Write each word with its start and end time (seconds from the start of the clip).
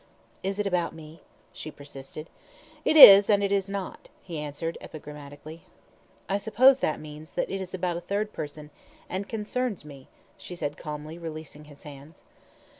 "Is 0.41 0.57
it 0.57 0.65
about 0.65 0.95
me?" 0.95 1.21
she 1.53 1.69
persisted. 1.69 2.27
"It 2.83 2.97
is, 2.97 3.29
and 3.29 3.43
it 3.43 3.51
is 3.51 3.69
not," 3.69 4.09
he 4.23 4.39
answered, 4.39 4.75
epigrammatically. 4.81 5.61
"I 6.27 6.39
suppose 6.39 6.79
that 6.79 6.99
means 6.99 7.33
that 7.33 7.51
it 7.51 7.61
is 7.61 7.75
about 7.75 7.97
a 7.97 8.01
third 8.01 8.33
person, 8.33 8.71
and 9.07 9.29
concerns 9.29 9.85
me," 9.85 10.07
she 10.39 10.55
said 10.55 10.75
calmly, 10.75 11.19
releasing 11.19 11.65
his 11.65 11.83
hands. 11.83 12.23